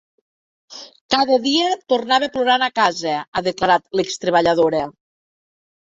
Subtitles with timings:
[1.15, 4.85] Cada dia tornava plorant a casa, ha declarat l’ex-treballadora.